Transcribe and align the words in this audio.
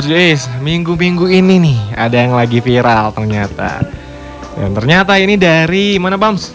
Guys, 0.00 0.46
minggu-minggu 0.60 1.26
ini 1.26 1.58
nih 1.58 1.78
ada 1.96 2.14
yang 2.14 2.36
lagi 2.36 2.62
viral 2.62 3.10
ternyata. 3.10 3.82
Dan 4.54 4.70
ternyata 4.70 5.18
ini 5.18 5.34
dari 5.34 5.98
mana 5.98 6.14
Bams? 6.14 6.54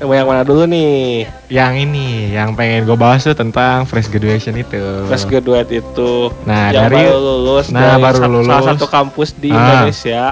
Mau 0.00 0.12
yang 0.12 0.24
mana 0.24 0.40
dulu 0.40 0.64
nih? 0.64 1.28
Yang 1.52 1.72
ini, 1.84 2.32
yang 2.32 2.56
pengen 2.56 2.88
gue 2.88 2.96
bahas 2.96 3.20
tuh 3.20 3.36
tentang 3.36 3.84
fresh 3.84 4.08
graduation 4.08 4.56
itu. 4.56 4.80
Fresh 5.04 5.28
graduate 5.28 5.68
itu. 5.70 6.32
Nah, 6.44 6.72
yang 6.72 6.88
dari 6.88 7.04
baru 7.04 7.20
lulus 7.20 7.68
nah, 7.68 7.96
dari 7.96 8.02
baru 8.02 8.18
lulus. 8.28 8.48
salah 8.48 8.64
satu 8.72 8.86
kampus 8.88 9.28
di 9.36 9.52
Ah. 9.52 9.60
Indonesia. 9.60 10.22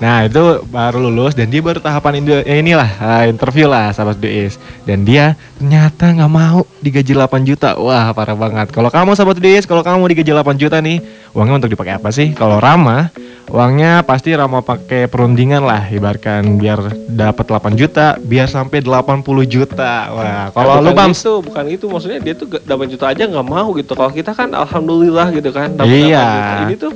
Nah 0.00 0.24
itu 0.24 0.40
baru 0.64 0.96
lulus 0.98 1.36
dan 1.36 1.46
dia 1.46 1.60
baru 1.60 1.76
tahapan 1.76 2.18
indo- 2.18 2.40
ya 2.40 2.56
inilah 2.56 2.88
ah, 2.96 3.24
interview 3.24 3.68
lah 3.68 3.92
sahabat 3.92 4.16
DIS 4.16 4.56
dan 4.82 5.04
dia 5.04 5.36
ternyata 5.54 6.08
nggak 6.10 6.32
mau 6.32 6.64
digaji 6.80 7.12
8 7.12 7.20
juta 7.44 7.76
wah 7.76 8.08
parah 8.10 8.32
banget 8.32 8.72
kalau 8.72 8.88
kamu 8.88 9.12
sahabat 9.12 9.36
DIS 9.36 9.68
kalau 9.68 9.84
kamu 9.84 10.08
digaji 10.08 10.32
8 10.32 10.56
juta 10.56 10.80
nih 10.80 11.04
uangnya 11.30 11.60
untuk 11.60 11.70
dipakai 11.70 12.00
apa 12.00 12.08
sih 12.08 12.32
kalau 12.32 12.56
Rama 12.56 13.12
uangnya 13.46 14.00
pasti 14.00 14.32
Rama 14.32 14.62
pakai 14.62 15.04
perundingan 15.04 15.60
lah 15.60 15.84
ibaratkan 15.86 16.56
biar 16.56 16.80
dapat 17.06 17.44
8 17.44 17.76
juta 17.76 18.16
biar 18.16 18.48
sampai 18.48 18.80
80 18.80 19.20
juta 19.44 19.92
wah 20.08 20.48
kalau 20.48 20.80
Nah, 20.80 20.86
lu 20.86 21.12
itu, 21.12 21.32
bukan 21.44 21.64
itu 21.68 21.84
maksudnya 21.84 22.18
dia 22.18 22.32
tuh 22.32 22.48
gak- 22.48 22.64
8 22.64 22.88
juta 22.88 23.04
aja 23.04 23.28
nggak 23.28 23.44
mau 23.44 23.68
gitu. 23.74 23.92
Kalau 23.92 24.08
kita 24.08 24.32
kan 24.32 24.48
alhamdulillah 24.50 25.28
gitu 25.28 25.50
kan 25.50 25.76
dapat 25.76 25.92
Iya. 25.92 26.24
8 26.24 26.32
juta. 26.32 26.54
Ini 26.64 26.74
tuh 26.78 26.92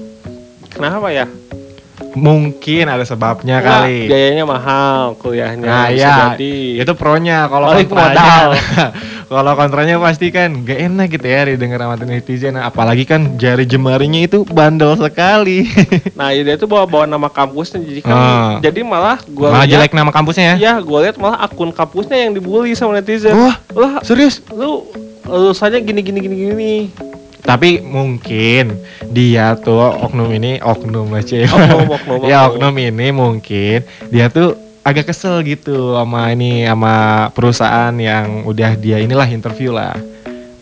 kenapa 0.72 1.08
ya? 1.10 1.26
Mungkin 2.14 2.86
ada 2.86 3.02
sebabnya 3.02 3.58
Nggak, 3.58 3.70
kali 3.82 3.98
biayanya 4.06 4.44
mahal 4.44 5.14
kuliahnya. 5.16 5.66
Nah 5.66 5.86
ya 5.88 6.14
jadi. 6.34 6.82
itu 6.82 6.92
pronya 6.92 7.46
kalau 7.46 7.70
kontranya 7.70 7.90
modal. 7.90 8.48
kalau 9.32 9.52
kontranya 9.54 9.96
pasti 9.98 10.28
kan 10.28 10.62
gak 10.62 10.78
enak 10.80 11.06
gitu 11.08 11.26
ya 11.26 11.40
didengar 11.44 11.80
sama 11.80 11.96
netizen 11.98 12.54
apalagi 12.54 13.02
kan 13.02 13.34
jari 13.34 13.64
jemarinya 13.64 14.20
itu 14.20 14.42
bandel 14.44 14.94
sekali 14.94 15.66
Nah, 16.18 16.30
ya 16.30 16.44
dia 16.44 16.54
tuh 16.54 16.66
bawa 16.66 16.84
bawa 16.84 17.04
nama 17.04 17.26
kampusnya 17.26 17.80
jadi 17.80 18.00
kan 18.00 18.14
Ah. 18.14 18.52
jadi 18.58 18.80
malah 18.80 19.18
gua 19.26 19.50
malah 19.50 19.66
lihat 19.66 19.90
jelek 19.90 19.92
nama 19.92 20.10
kampusnya 20.10 20.54
ya 20.54 20.56
ya 20.56 20.72
gue 20.78 20.98
lihat 21.00 21.16
malah 21.16 21.42
akun 21.42 21.70
kampusnya 21.70 22.14
yang 22.20 22.32
dibully 22.32 22.72
sama 22.72 22.94
netizen. 22.94 23.34
wah 23.34 23.56
Lah, 23.70 23.92
serius 24.00 24.38
lu 24.48 24.86
lulusannya 25.24 25.80
gini 25.80 26.00
gini 26.00 26.18
gini 26.20 26.36
gini. 26.38 26.74
Tapi 27.44 27.84
mungkin 27.84 28.80
dia 29.12 29.52
tuh 29.60 29.92
oknum 30.08 30.32
ini 30.32 30.58
oknum 30.64 31.12
aja 31.12 31.44
ya 31.44 31.50
Oknum, 31.52 31.88
oknum, 31.92 32.18
ya 32.32 32.38
oknum. 32.48 32.72
oknum 32.72 32.74
ini 32.80 33.06
mungkin 33.12 33.78
dia 34.08 34.32
tuh 34.32 34.56
agak 34.80 35.12
kesel 35.12 35.44
gitu 35.44 35.96
sama 35.96 36.32
ini 36.32 36.64
sama 36.64 37.28
perusahaan 37.36 37.92
yang 37.96 38.48
udah 38.48 38.76
dia 38.80 39.00
inilah 39.00 39.28
interview 39.28 39.76
lah 39.76 39.92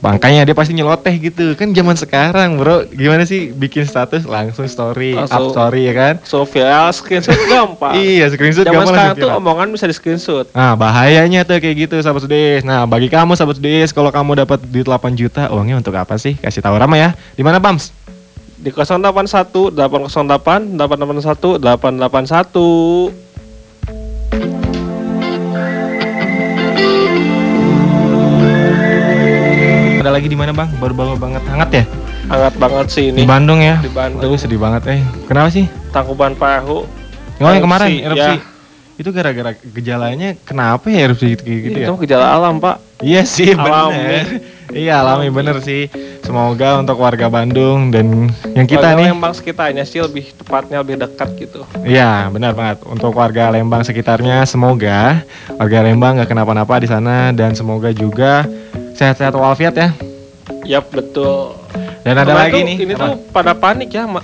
makanya 0.02 0.42
dia 0.42 0.50
pasti 0.50 0.74
nyeloteh 0.74 1.14
gitu 1.14 1.54
kan 1.54 1.70
zaman 1.70 1.94
sekarang 1.94 2.58
bro 2.58 2.82
gimana 2.90 3.22
sih 3.22 3.54
bikin 3.54 3.86
status 3.86 4.26
langsung 4.26 4.66
story 4.66 5.14
up 5.14 5.30
Langsung. 5.30 5.54
story 5.54 5.86
ya 5.86 5.94
kan 5.94 6.14
So 6.26 6.42
viral 6.42 6.90
screenshot 6.90 7.38
gampang. 7.46 7.94
iya 8.02 8.26
screenshot 8.26 8.66
Zaman 8.66 8.82
gampang 8.82 8.90
sekarang 8.90 9.14
langsung 9.14 9.30
tuh 9.30 9.38
omongan 9.38 9.66
bisa 9.70 9.86
di 9.86 9.94
screenshot. 9.94 10.50
Nah 10.50 10.74
bahayanya 10.74 11.46
tuh 11.46 11.62
kayak 11.62 11.86
gitu 11.86 12.02
sahabat 12.02 12.26
Sudis 12.26 12.66
Nah 12.66 12.82
bagi 12.82 13.06
kamu 13.06 13.38
sahabat 13.38 13.62
Sudis 13.62 13.94
Kalau 13.94 14.10
kamu 14.10 14.42
dapat 14.42 14.58
duit 14.66 14.82
8 14.84 15.14
juta 15.14 15.46
Uangnya 15.54 15.78
untuk 15.78 15.94
apa 15.94 16.18
sih? 16.18 16.34
Kasih 16.34 16.66
tahu 16.66 16.74
Rama 16.74 16.98
ya 16.98 17.14
di 17.38 17.46
mana 17.46 17.62
Bams? 17.62 17.94
Di 18.58 18.74
081 18.74 19.70
808 19.70 20.78
881 20.78 21.62
881. 21.62 23.31
Ada 30.12 30.20
lagi 30.20 30.28
di 30.28 30.36
mana 30.36 30.52
Bang? 30.52 30.68
Baru-baru 30.76 31.16
banget 31.16 31.40
hangat 31.48 31.70
ya? 31.72 31.84
Hangat 32.28 32.52
banget 32.60 32.86
sih 32.92 33.16
Di 33.16 33.24
ini. 33.24 33.24
Bandung 33.24 33.64
ya? 33.64 33.80
Di 33.80 33.88
Bandung. 33.88 34.20
Aduh 34.20 34.36
sedih 34.36 34.60
banget 34.60 34.84
eh 34.92 35.00
Kenapa 35.24 35.48
sih? 35.48 35.64
Tangkuban 35.88 36.36
Perahu. 36.36 36.84
Oh 37.40 37.48
yang 37.48 37.64
kemarin 37.64 37.96
erupsi 37.96 38.36
ya. 38.36 38.44
Itu 39.00 39.08
gara-gara 39.08 39.56
gejalanya 39.56 40.36
Kenapa 40.44 40.92
ya 40.92 41.08
erupsi 41.08 41.32
gitu, 41.32 41.48
gitu 41.48 41.78
ya? 41.80 41.88
Itu 41.88 41.96
gejala 42.04 42.28
alam, 42.28 42.60
Pak. 42.60 43.00
Iya 43.00 43.24
sih 43.24 43.56
bener 43.56 44.36
Iya 44.68 45.00
alami 45.00 45.32
bener 45.32 45.64
sih 45.64 45.88
Semoga 46.20 46.76
untuk 46.76 47.00
warga 47.00 47.32
Bandung 47.32 47.88
Dan 47.88 48.28
yang 48.52 48.68
kita 48.68 48.92
Warga 48.92 49.00
nih 49.00 49.16
Lembang 49.16 49.32
sekitarnya 49.32 49.88
sih 49.88 50.04
lebih 50.04 50.28
tepatnya 50.36 50.84
lebih 50.84 51.00
dekat 51.00 51.40
gitu. 51.40 51.64
Iya 51.88 52.28
benar 52.28 52.52
banget 52.52 52.84
untuk 52.84 53.16
warga 53.16 53.48
Lembang 53.48 53.80
sekitarnya 53.80 54.44
semoga 54.44 55.24
warga 55.56 55.78
Lembang 55.80 56.20
nggak 56.20 56.28
kenapa-napa 56.28 56.84
di 56.84 56.88
sana 56.92 57.32
dan 57.32 57.56
semoga 57.56 57.96
juga 57.96 58.44
sehat-sehat 58.92 59.32
walafiat 59.32 59.72
ya. 59.72 60.11
Yap, 60.72 60.88
betul. 60.88 61.52
Dan 62.00 62.16
ada 62.16 62.24
Kemarin 62.24 62.40
lagi 62.40 62.56
tuh, 62.56 62.64
nih. 62.64 62.76
Ini 62.80 62.94
apa? 62.96 63.04
tuh 63.04 63.12
pada 63.28 63.52
panik 63.52 63.90
ya, 63.92 64.08
Ma. 64.08 64.20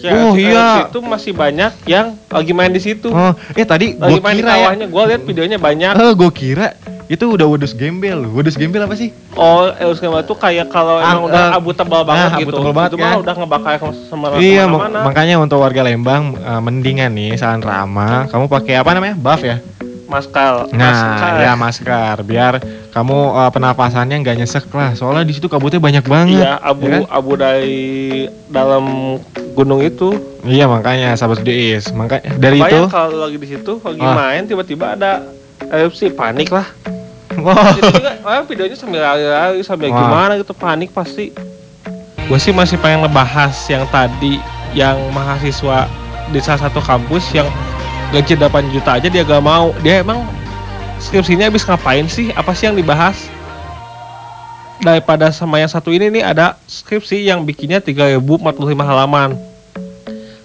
Kayak 0.00 0.12
Oh, 0.16 0.32
iya. 0.32 0.88
Itu 0.88 0.98
masih 1.00 1.32
banyak 1.32 1.72
yang 1.84 2.16
lagi 2.28 2.52
main 2.52 2.72
di 2.72 2.80
situ. 2.80 3.12
Oh, 3.12 3.32
eh 3.52 3.64
tadi 3.64 3.92
lagi 3.94 4.16
gue 4.16 4.20
main 4.20 4.36
di 4.36 4.40
kira 4.40 4.52
ya. 4.56 4.68
Gua 4.88 5.04
lihat 5.04 5.22
videonya 5.24 5.58
banyak. 5.60 5.92
Eh, 5.92 6.12
gue 6.12 6.30
kira 6.32 6.72
itu 7.04 7.24
udah 7.28 7.44
wedus 7.44 7.76
gembel. 7.76 8.24
Wedus 8.32 8.56
gembel 8.56 8.80
apa 8.80 8.96
sih? 8.96 9.12
Oh, 9.36 9.68
Eus 9.76 10.00
Gembel 10.00 10.24
tuh 10.24 10.40
kayak 10.40 10.72
kalau 10.72 10.96
Ah, 10.96 11.20
emang 11.20 11.28
udah 11.28 11.44
eh, 11.52 11.58
abu 11.60 11.70
tebal 11.76 12.00
banget 12.00 12.30
abu 12.32 12.40
gitu. 12.48 12.52
tebal 12.56 12.72
banget 12.72 12.90
itu 12.90 12.96
kan. 12.96 13.16
udah 13.20 13.34
ngebakar 13.36 13.76
semana 14.08 14.32
iya, 14.40 14.62
mak- 14.64 15.04
makanya 15.04 15.36
untuk 15.36 15.60
warga 15.60 15.84
Lembang 15.84 16.32
eh, 16.32 16.60
mendingan 16.64 17.12
nih 17.12 17.36
saran 17.36 17.60
Rama, 17.60 18.24
kamu 18.32 18.48
pakai 18.48 18.80
apa 18.80 18.96
namanya? 18.96 19.20
Buff 19.20 19.44
ya. 19.44 19.60
Maskal. 20.04 20.68
Nah, 20.70 20.92
Maskal. 20.92 21.34
ya 21.40 21.52
masker 21.56 22.16
biar 22.22 22.54
kamu 22.92 23.18
eh, 23.34 23.50
penapasannya 23.50 24.16
nggak 24.20 24.36
nyesek 24.38 24.68
lah. 24.70 24.92
Soalnya 24.94 25.24
di 25.24 25.34
situ 25.34 25.48
kabutnya 25.48 25.80
banyak 25.80 26.04
banget. 26.04 26.44
Iya, 26.44 26.54
abu 26.60 26.84
ya 26.86 27.02
kan? 27.02 27.02
abu 27.10 27.32
dari 27.34 27.82
dalam 28.48 28.84
gunung 29.54 29.80
itu. 29.80 30.14
Iya 30.44 30.68
makanya 30.68 31.16
sahabat 31.16 31.40
DIS. 31.42 31.90
Makanya 31.96 32.36
dari 32.36 32.60
itu 32.60 32.80
kalau 32.88 33.24
lagi 33.24 33.38
di 33.40 33.48
situ 33.48 33.80
lagi 33.80 34.00
Ah. 34.02 34.14
main 34.14 34.44
tiba-tiba 34.44 34.94
ada 34.94 35.24
erupsi 35.72 36.12
panik 36.12 36.52
lah. 36.52 36.68
Wah. 37.34 37.74
Jadi 37.74 38.22
oh, 38.22 38.44
videonya 38.46 38.76
sambil 38.78 39.00
lari-lari 39.02 39.58
sambil 39.66 39.90
Wah. 39.90 39.98
gimana 39.98 40.32
gitu 40.38 40.54
panik 40.54 40.94
pasti. 40.94 41.34
Gue 42.24 42.38
sih 42.40 42.54
masih 42.54 42.80
pengen 42.80 43.04
ngebahas 43.04 43.52
yang 43.68 43.84
tadi 43.90 44.40
yang 44.72 44.96
mahasiswa 45.12 45.90
di 46.32 46.40
salah 46.40 46.68
satu 46.68 46.80
kampus 46.80 47.34
yang 47.36 47.44
gaji 48.14 48.38
8 48.38 48.70
juta 48.70 48.90
aja 48.94 49.08
dia 49.10 49.26
gak 49.26 49.42
mau. 49.42 49.74
Dia 49.82 50.06
emang 50.06 50.22
skripsinya 51.02 51.50
habis 51.50 51.66
ngapain 51.66 52.06
sih? 52.06 52.30
Apa 52.38 52.54
sih 52.54 52.70
yang 52.70 52.78
dibahas? 52.78 53.26
Daripada 54.78 55.34
sama 55.34 55.58
yang 55.58 55.70
satu 55.70 55.90
ini 55.90 56.10
nih 56.14 56.22
ada 56.22 56.54
skripsi 56.70 57.26
yang 57.26 57.42
bikinnya 57.42 57.82
3045 57.82 58.22
halaman. 58.86 59.34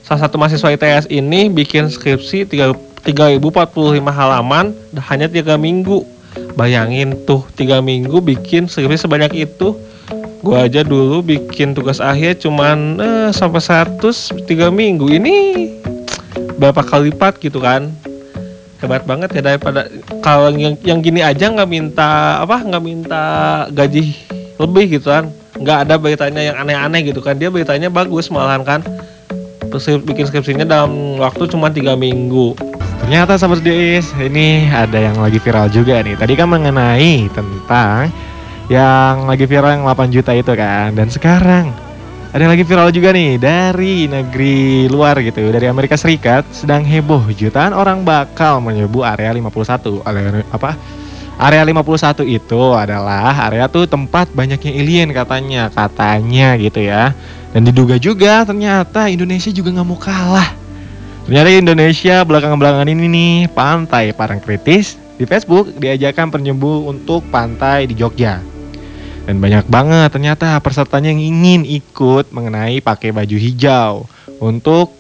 Salah 0.02 0.26
satu 0.26 0.42
mahasiswa 0.42 0.74
ITS 0.74 1.06
ini 1.14 1.54
bikin 1.54 1.86
skripsi 1.86 2.50
3 2.50 2.74
3045 3.06 4.02
halaman 4.10 4.74
hanya 4.98 5.28
3 5.30 5.56
minggu. 5.62 6.02
Bayangin 6.58 7.14
tuh 7.30 7.46
3 7.54 7.82
minggu 7.86 8.18
bikin 8.22 8.66
skripsi 8.66 9.06
sebanyak 9.06 9.46
itu. 9.46 9.78
Gua 10.40 10.66
aja 10.72 10.88
dulu 10.88 11.20
bikin 11.20 11.76
tugas 11.76 12.00
akhir 12.00 12.40
cuman 12.40 12.96
eh, 12.98 13.30
sampai 13.36 13.60
100 13.60 14.02
3 14.48 14.72
minggu. 14.72 15.12
Ini 15.12 15.36
berapa 16.60 16.84
kali 16.84 17.16
lipat 17.16 17.40
gitu 17.40 17.64
kan. 17.64 17.90
Hebat 18.80 19.04
banget 19.04 19.36
ya 19.36 19.42
daripada 19.44 19.88
kalau 20.24 20.52
yang, 20.56 20.76
yang 20.84 21.00
gini 21.00 21.20
aja 21.24 21.52
nggak 21.52 21.68
minta 21.68 22.40
apa 22.40 22.64
nggak 22.64 22.84
minta 22.84 23.24
gaji 23.72 24.16
lebih 24.60 25.00
gitu 25.00 25.12
kan. 25.12 25.32
Nggak 25.60 25.78
ada 25.88 25.96
beritanya 26.00 26.42
yang 26.44 26.56
aneh-aneh 26.60 27.08
gitu 27.08 27.24
kan. 27.24 27.40
Dia 27.40 27.48
beritanya 27.48 27.88
bagus 27.88 28.28
malahan 28.28 28.64
kan. 28.68 28.84
Skrip- 29.70 30.04
bikin 30.04 30.26
skripsinya 30.28 30.66
dalam 30.66 31.22
waktu 31.22 31.48
cuma 31.48 31.72
tiga 31.72 31.96
minggu. 31.96 32.58
Ternyata 33.06 33.40
sahabat 33.40 33.64
DIS 33.64 34.12
ini 34.18 34.68
ada 34.70 34.98
yang 34.98 35.18
lagi 35.20 35.40
viral 35.40 35.72
juga 35.72 36.04
nih. 36.04 36.20
Tadi 36.20 36.34
kan 36.36 36.48
mengenai 36.52 37.30
tentang 37.32 38.12
yang 38.70 39.26
lagi 39.26 39.46
viral 39.50 39.82
yang 39.82 39.84
8 39.86 40.14
juta 40.14 40.32
itu 40.34 40.54
kan. 40.56 40.94
Dan 40.96 41.10
sekarang 41.10 41.74
ada 42.30 42.46
yang 42.46 42.54
lagi 42.54 42.62
viral 42.62 42.94
juga 42.94 43.10
nih 43.10 43.42
dari 43.42 44.06
negeri 44.06 44.86
luar 44.86 45.18
gitu, 45.18 45.50
dari 45.50 45.66
Amerika 45.66 45.98
Serikat 45.98 46.46
sedang 46.54 46.86
heboh 46.86 47.26
jutaan 47.34 47.74
orang 47.74 48.06
bakal 48.06 48.62
menyerbu 48.62 49.02
area 49.02 49.34
51. 49.34 50.06
Area 50.06 50.46
apa? 50.54 50.78
Area 51.42 51.66
51 51.66 52.30
itu 52.30 52.64
adalah 52.78 53.34
area 53.50 53.66
tuh 53.66 53.90
tempat 53.90 54.30
banyaknya 54.30 54.70
alien 54.78 55.10
katanya, 55.10 55.74
katanya 55.74 56.54
gitu 56.62 56.86
ya. 56.86 57.18
Dan 57.50 57.66
diduga 57.66 57.98
juga 57.98 58.46
ternyata 58.46 59.10
Indonesia 59.10 59.50
juga 59.50 59.74
nggak 59.74 59.88
mau 59.90 59.98
kalah. 59.98 60.54
Ternyata 61.26 61.50
Indonesia 61.50 62.22
belakangan-belakangan 62.30 62.94
ini 62.94 63.06
nih 63.10 63.34
pantai 63.58 64.14
Parangkritis 64.14 65.02
di 65.18 65.26
Facebook 65.26 65.74
diajakan 65.82 66.30
penyembuh 66.30 66.86
untuk 66.94 67.26
pantai 67.34 67.90
di 67.90 67.98
Jogja. 67.98 68.59
Dan 69.30 69.38
banyak 69.38 69.70
banget 69.70 70.10
ternyata 70.10 70.58
pesertanya 70.58 71.14
yang 71.14 71.22
ingin 71.22 71.62
ikut 71.62 72.34
mengenai 72.34 72.82
pakai 72.82 73.14
baju 73.14 73.38
hijau. 73.38 74.10
Untuk 74.42 74.98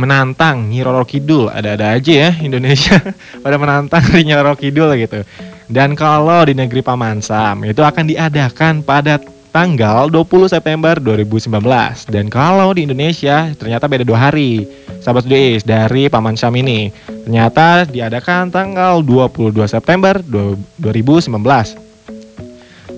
menantang 0.00 0.72
Nyi 0.72 0.80
Roro 0.80 1.04
Kidul. 1.04 1.52
Ada-ada 1.52 2.00
aja 2.00 2.12
ya 2.16 2.30
Indonesia. 2.40 2.96
Pada 3.44 3.60
menantang 3.60 4.08
Nyi 4.16 4.32
Roro 4.32 4.56
Kidul 4.56 4.96
gitu. 4.96 5.20
Dan 5.68 5.92
kalau 5.92 6.48
di 6.48 6.56
negeri 6.56 6.80
Pamansam 6.80 7.60
itu 7.68 7.84
akan 7.84 8.08
diadakan 8.08 8.80
pada 8.80 9.20
tanggal 9.52 10.08
20 10.08 10.48
September 10.48 10.96
2019 10.96 11.52
dan 12.08 12.32
kalau 12.32 12.72
di 12.72 12.88
Indonesia 12.88 13.52
ternyata 13.52 13.84
beda 13.84 14.08
dua 14.08 14.32
hari. 14.32 14.64
Sahabat 15.04 15.28
Sudis 15.28 15.60
dari 15.60 16.08
Paman 16.08 16.40
Syam 16.40 16.56
ini. 16.56 16.88
Ternyata 17.04 17.84
diadakan 17.84 18.48
tanggal 18.48 19.04
22 19.04 19.60
September 19.68 20.24
2019 20.24 21.36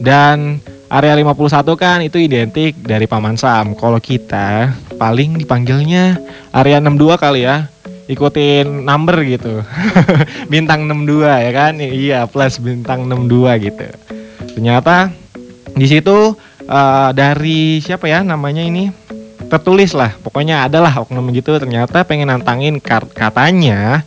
dan 0.00 0.64
area 0.90 1.14
51 1.14 1.62
kan 1.78 1.98
itu 2.02 2.18
identik 2.18 2.74
dari 2.82 3.06
Paman 3.06 3.38
Sam. 3.38 3.78
Kalau 3.78 4.02
kita 4.02 4.74
paling 4.98 5.38
dipanggilnya 5.38 6.18
area 6.50 6.82
62 6.82 7.20
kali 7.20 7.46
ya. 7.46 7.70
Ikutin 8.10 8.82
number 8.82 9.22
gitu. 9.22 9.62
Bintang 10.52 10.90
62 10.90 11.30
ya 11.30 11.50
kan? 11.54 11.78
Iya 11.78 12.20
plus 12.26 12.58
bintang 12.58 13.06
62 13.06 13.70
gitu. 13.70 13.86
Ternyata 14.58 15.14
di 15.78 15.86
situ 15.86 16.34
uh, 16.66 17.10
dari 17.14 17.78
siapa 17.78 18.10
ya 18.10 18.26
namanya 18.26 18.66
ini? 18.66 18.90
Tertulis 19.46 19.94
lah. 19.94 20.10
Pokoknya 20.26 20.66
adalah 20.66 20.90
oknum 20.98 21.30
gitu. 21.30 21.54
Ternyata 21.54 22.02
pengen 22.02 22.34
nantangin 22.34 22.82
katanya 23.14 24.02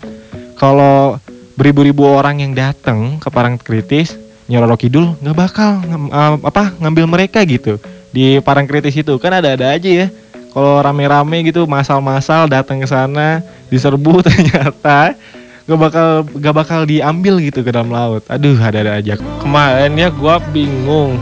kalau 0.60 1.16
beribu-ribu 1.56 2.04
orang 2.04 2.44
yang 2.44 2.52
datang 2.52 3.24
ke 3.24 3.32
Parang 3.32 3.56
Kritis 3.56 4.20
Nyoro 4.52 4.76
Kidul 4.76 5.16
nggak 5.24 5.38
bakal 5.38 5.80
uh, 6.12 6.36
apa 6.44 6.76
ngambil 6.80 7.06
mereka 7.08 7.40
gitu. 7.48 7.80
Di 8.14 8.44
Parang 8.44 8.68
Kritis 8.68 8.94
itu 8.94 9.16
kan 9.18 9.40
ada-ada 9.40 9.72
aja 9.74 9.90
ya. 9.90 10.08
Kalau 10.54 10.86
rame-rame 10.86 11.50
gitu 11.50 11.66
masal-masal 11.66 12.46
datang 12.46 12.78
ke 12.78 12.86
sana 12.86 13.42
diserbu 13.74 14.22
ternyata 14.28 15.18
gak 15.64 15.80
bakal 15.80 16.08
gak 16.38 16.54
bakal 16.54 16.80
diambil 16.86 17.42
gitu 17.42 17.66
ke 17.66 17.74
dalam 17.74 17.90
laut. 17.90 18.22
Aduh 18.30 18.54
ada-ada 18.60 19.00
aja. 19.00 19.18
Kemarin 19.42 19.98
ya 19.98 20.14
gua 20.14 20.38
bingung. 20.54 21.18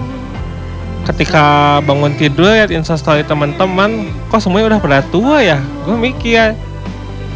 Ketika 1.02 1.80
bangun 1.82 2.14
tidur 2.14 2.54
lihat 2.54 2.70
instastory 2.70 3.26
teman-teman 3.26 4.12
kok 4.30 4.42
semuanya 4.44 4.78
udah 4.78 4.82
pada 4.82 5.00
tua 5.10 5.42
ya? 5.42 5.58
Gue 5.82 5.98
mikir 5.98 6.54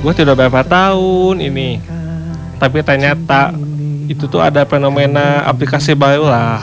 gue 0.06 0.12
sudah 0.14 0.38
berapa 0.38 0.62
tahun 0.62 1.42
ini? 1.42 1.82
Tapi 2.62 2.86
ternyata 2.86 3.58
itu 4.06 4.30
tuh 4.30 4.42
ada 4.42 4.62
fenomena 4.63 5.42
aplikasi 5.50 5.98
baru 5.98 6.30
lah. 6.30 6.62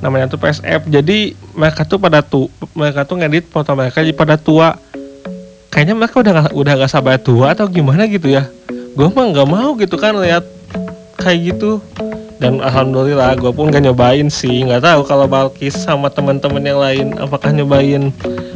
Namanya 0.00 0.28
tuh 0.28 0.40
PSF 0.40 0.88
jadi 0.88 1.32
mereka 1.56 1.88
tuh 1.88 1.96
pada 1.96 2.20
tuh 2.20 2.52
mereka 2.76 3.04
tuh 3.08 3.16
ngedit 3.20 3.48
foto 3.48 3.72
mereka 3.72 4.00
jadi 4.00 4.16
pada 4.16 4.36
tua. 4.36 4.76
Kayaknya 5.72 5.94
mereka 5.96 6.14
udah 6.24 6.32
gak, 6.32 6.54
udah 6.56 6.72
gak 6.80 6.92
sabar 6.92 7.20
tua 7.20 7.52
atau 7.52 7.68
gimana 7.68 8.08
gitu 8.08 8.32
ya. 8.32 8.48
Gue 8.96 9.12
mah 9.12 9.28
nggak 9.28 9.48
mau 9.48 9.76
gitu 9.76 10.00
kan 10.00 10.16
lihat 10.16 10.44
kayak 11.20 11.52
gitu. 11.52 11.80
Dan 12.36 12.60
alhamdulillah 12.60 13.36
gue 13.36 13.52
pun 13.52 13.68
gak 13.68 13.84
nyobain 13.84 14.28
sih. 14.32 14.64
Nggak 14.64 14.84
tahu 14.88 15.00
kalau 15.04 15.28
Balkis 15.28 15.76
sama 15.76 16.08
teman-teman 16.08 16.64
yang 16.64 16.80
lain 16.80 17.06
apakah 17.20 17.52
nyobain 17.52 18.08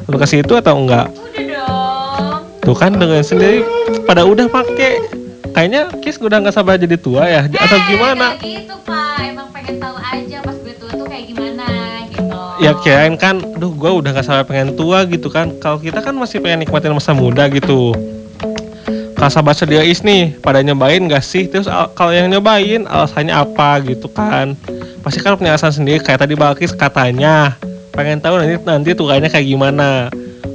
aplikasi 0.09 0.41
itu 0.41 0.57
atau 0.57 0.81
enggak 0.81 1.13
udah 1.13 1.45
dong. 1.45 2.41
Tuh 2.65 2.77
kan 2.77 2.97
dengan 2.97 3.21
sendiri 3.21 3.65
pada 4.09 4.25
udah 4.25 4.49
pakai 4.49 5.20
kayaknya 5.51 5.83
Kis 6.01 6.17
udah 6.17 6.39
nggak 6.39 6.53
sabar 6.53 6.77
jadi 6.77 6.97
tua 6.97 7.25
ya 7.25 7.41
atau 7.45 7.77
Eh, 7.77 7.85
gimana? 7.87 8.27
kayak 8.35 8.65
gitu 8.65 8.75
pak. 8.81 9.17
Emang 9.23 9.49
pengen 9.51 9.77
tahu 9.77 9.97
aja 9.97 10.37
pas 10.41 10.57
gue 10.57 10.75
tua 10.75 10.91
tuh 10.91 11.07
kayak 11.07 11.25
gimana 11.27 11.67
gitu. 12.07 12.39
Ya 12.59 12.73
kirain 12.77 13.15
kan 13.15 13.37
duh 13.57 13.73
gue 13.73 13.91
udah 13.91 14.11
gak 14.13 14.25
sabar 14.25 14.45
pengen 14.45 14.75
tua 14.75 15.05
gitu 15.05 15.29
kan. 15.29 15.53
Kalau 15.57 15.77
kita 15.77 16.01
kan 16.01 16.13
masih 16.13 16.39
pengen 16.39 16.61
nikmatin 16.61 16.91
masa 16.91 17.13
muda 17.13 17.49
gitu. 17.49 17.93
Kalau 19.13 19.29
sahabat 19.31 19.53
sedia 19.55 19.81
is 19.81 20.01
nih 20.01 20.33
pada 20.35 20.61
nyobain 20.61 21.05
gak 21.05 21.21
sih? 21.21 21.45
Terus 21.45 21.69
al- 21.69 21.93
kalau 21.93 22.09
yang 22.09 22.29
nyobain 22.29 22.85
alasannya 22.85 23.33
apa? 23.33 23.81
Gitu 23.83 24.09
kan. 24.09 24.57
Pasti 25.01 25.21
kan 25.21 25.37
punya 25.37 25.53
alasan 25.53 25.73
sendiri. 25.75 26.01
Kayak 26.01 26.25
tadi 26.25 26.35
Balkis 26.35 26.73
katanya 26.73 27.57
pengen 27.91 28.17
tahu 28.17 28.39
nanti 28.39 28.57
nanti 28.63 28.91
tuanya 28.95 29.27
kayak 29.27 29.45
gimana 29.45 30.09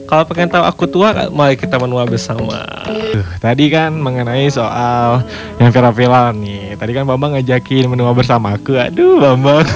kalau 0.05 0.23
pengen 0.29 0.49
tahu 0.53 0.63
aku 0.63 0.85
tua 0.85 1.29
mari 1.33 1.57
kita 1.57 1.81
menua 1.81 2.05
bersama. 2.05 2.61
Tuh, 2.85 3.25
tadi 3.41 3.69
kan 3.73 3.93
mengenai 3.93 4.47
soal 4.49 5.25
yang 5.57 5.73
viral-viral 5.73 6.33
nih. 6.37 6.77
Tadi 6.77 6.91
kan 6.93 7.03
Bambang 7.09 7.37
ngajakin 7.37 7.89
menua 7.89 8.13
bersama 8.13 8.53
aku. 8.53 8.77
Aduh 8.77 9.21
Bambang. 9.21 9.65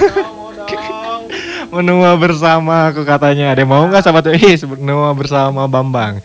Menua 1.70 2.18
bersama 2.18 2.90
aku 2.90 3.06
katanya. 3.06 3.54
Ada 3.54 3.62
mau 3.62 3.86
nggak 3.86 4.02
sahabat 4.02 4.34
Is 4.42 4.66
menua 4.66 5.14
bersama 5.14 5.70
Bambang. 5.70 6.18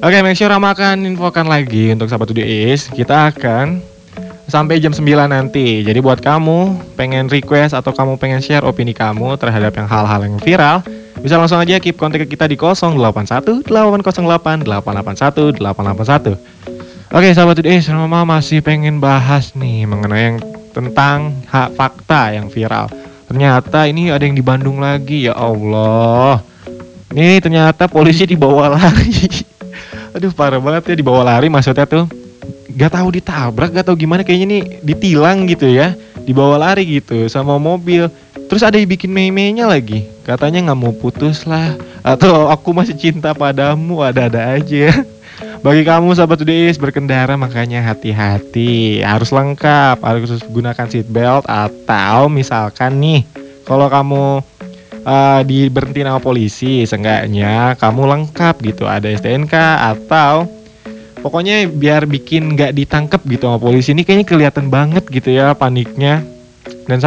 Oke, 0.00 0.24
make 0.24 0.32
sure 0.32 0.48
Rama 0.48 0.72
akan 0.72 1.04
infokan 1.04 1.44
lagi 1.44 1.92
untuk 1.92 2.08
sahabat 2.08 2.32
UDIS. 2.32 2.88
Kita 2.96 3.28
akan 3.28 3.84
sampai 4.48 4.80
jam 4.80 4.96
9 4.96 5.04
nanti. 5.28 5.84
Jadi 5.84 6.00
buat 6.00 6.24
kamu 6.24 6.88
pengen 6.96 7.28
request 7.28 7.76
atau 7.76 7.92
kamu 7.92 8.16
pengen 8.16 8.40
share 8.40 8.64
opini 8.64 8.96
kamu 8.96 9.36
terhadap 9.36 9.76
yang 9.76 9.86
hal-hal 9.86 10.20
yang 10.24 10.40
viral, 10.40 10.80
bisa 11.18 11.34
langsung 11.36 11.58
aja 11.58 11.82
keep 11.82 11.98
kontak 11.98 12.26
kita 12.26 12.46
di 12.46 12.54
081 12.54 13.66
808 13.66 14.66
881 14.66 15.58
881. 15.58 16.38
Oke, 17.08 17.28
sahabat 17.32 17.56
UDIS, 17.64 17.88
Rama 17.88 18.28
masih 18.28 18.60
pengen 18.60 19.00
bahas 19.00 19.56
nih 19.56 19.88
mengenai 19.88 20.22
yang 20.28 20.36
tentang 20.76 21.32
hak 21.48 21.72
fakta 21.72 22.36
yang 22.36 22.52
viral. 22.52 22.92
Ternyata 23.26 23.88
ini 23.88 24.12
ada 24.12 24.24
yang 24.28 24.36
di 24.36 24.44
Bandung 24.44 24.84
lagi, 24.84 25.24
ya 25.24 25.32
Allah. 25.32 26.44
Ini 27.08 27.40
ternyata 27.40 27.88
polisi 27.88 28.28
dibawa 28.28 28.76
lari. 28.76 29.48
Aduh 30.16 30.32
parah 30.32 30.60
banget 30.60 30.92
ya 30.92 30.94
dibawa 30.98 31.22
lari 31.22 31.52
maksudnya 31.52 31.84
tuh 31.84 32.08
Gak 32.78 32.94
tahu 32.94 33.08
ditabrak 33.10 33.74
gak 33.74 33.86
tahu 33.90 33.98
gimana 33.98 34.22
kayaknya 34.22 34.46
nih 34.50 34.62
ditilang 34.82 35.46
gitu 35.50 35.66
ya 35.68 35.94
Dibawa 36.26 36.58
lari 36.58 37.00
gitu 37.00 37.26
sama 37.26 37.54
mobil 37.56 38.08
Terus 38.48 38.64
ada 38.64 38.80
yang 38.80 38.88
bikin 38.88 39.12
meme-nya 39.12 39.68
lagi. 39.68 40.08
Katanya 40.24 40.72
nggak 40.72 40.80
mau 40.80 40.92
putus 40.96 41.44
lah. 41.44 41.76
Atau 42.00 42.48
aku 42.48 42.72
masih 42.72 42.96
cinta 42.96 43.36
padamu. 43.36 44.00
Ada-ada 44.00 44.56
aja. 44.56 45.04
Bagi 45.64 45.84
kamu 45.84 46.16
sahabat 46.16 46.40
UDIS 46.40 46.80
berkendara 46.80 47.36
makanya 47.36 47.84
hati-hati. 47.84 49.04
Harus 49.04 49.36
lengkap. 49.36 50.00
Harus 50.00 50.40
gunakan 50.48 50.88
seat 50.88 51.04
belt 51.12 51.44
Atau 51.44 52.32
misalkan 52.32 52.96
nih 52.96 53.20
Kalau 53.68 53.92
kamu 53.92 54.40
uh, 55.04 55.40
diberhenti 55.44 56.00
sama 56.00 56.20
polisi 56.24 56.88
seenggaknya 56.88 57.76
kamu 57.76 58.02
lengkap 58.16 58.54
gitu. 58.64 58.88
Ada 58.88 59.12
STNK 59.20 59.52
atau 59.92 60.48
pokoknya 61.20 61.68
biar 61.68 62.08
bikin 62.08 62.56
nggak 62.56 62.72
ditangkap 62.72 63.20
gitu 63.28 63.44
sama 63.44 63.60
polisi. 63.60 63.92
Ini 63.92 64.08
kayaknya 64.08 64.24
kelihatan 64.24 64.72
banget 64.72 65.04
gitu 65.12 65.36
ya 65.36 65.52
paniknya 65.52 66.37